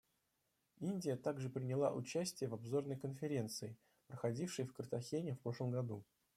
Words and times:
Индия 0.79 1.15
также 1.15 1.47
приняла 1.51 1.93
участие 1.93 2.49
в 2.49 2.55
обзорной 2.55 2.97
Конференции, 2.97 3.77
проходившей 4.07 4.65
в 4.65 4.73
Картахене 4.73 5.35
в 5.35 5.39
прошлом 5.41 5.69
году. 5.69 6.03